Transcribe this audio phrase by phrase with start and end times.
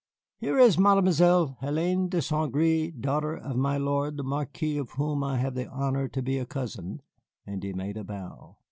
[0.39, 5.23] Here is Mademoiselle Hélène de Saint Gré, daughter of my lord the Marquis of whom
[5.23, 7.03] I have the honor to be a cousin,"
[7.45, 8.57] and he made a bow.